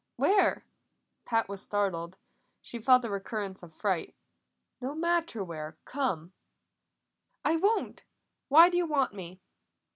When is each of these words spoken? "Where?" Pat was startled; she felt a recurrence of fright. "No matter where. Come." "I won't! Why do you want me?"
"Where?" 0.15 0.65
Pat 1.25 1.47
was 1.47 1.61
startled; 1.61 2.17
she 2.59 2.79
felt 2.81 3.05
a 3.05 3.09
recurrence 3.11 3.61
of 3.61 3.71
fright. 3.71 4.15
"No 4.81 4.95
matter 4.95 5.43
where. 5.43 5.77
Come." 5.85 6.33
"I 7.45 7.55
won't! 7.57 8.03
Why 8.47 8.67
do 8.67 8.77
you 8.77 8.87
want 8.87 9.13
me?" 9.13 9.41